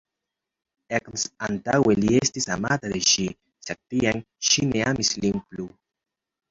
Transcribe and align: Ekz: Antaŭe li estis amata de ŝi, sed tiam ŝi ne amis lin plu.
Ekz: 0.99 1.25
Antaŭe 1.49 1.97
li 2.01 2.17
estis 2.21 2.49
amata 2.57 2.93
de 2.95 3.03
ŝi, 3.11 3.29
sed 3.67 3.83
tiam 3.93 4.27
ŝi 4.51 4.69
ne 4.73 4.87
amis 4.95 5.17
lin 5.25 5.43
plu. 5.49 5.73